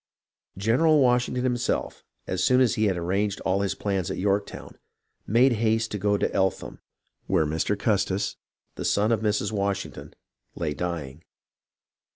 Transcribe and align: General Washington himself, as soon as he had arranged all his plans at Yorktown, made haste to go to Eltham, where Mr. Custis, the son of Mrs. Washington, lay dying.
General 0.57 0.99
Washington 0.99 1.43
himself, 1.43 2.03
as 2.25 2.43
soon 2.43 2.59
as 2.59 2.73
he 2.73 2.85
had 2.85 2.97
arranged 2.97 3.39
all 3.41 3.61
his 3.61 3.75
plans 3.75 4.09
at 4.09 4.17
Yorktown, 4.17 4.79
made 5.27 5.51
haste 5.53 5.91
to 5.91 5.99
go 5.99 6.17
to 6.17 6.33
Eltham, 6.33 6.79
where 7.27 7.45
Mr. 7.45 7.77
Custis, 7.77 8.35
the 8.73 8.83
son 8.85 9.11
of 9.11 9.21
Mrs. 9.21 9.51
Washington, 9.51 10.15
lay 10.55 10.73
dying. 10.73 11.23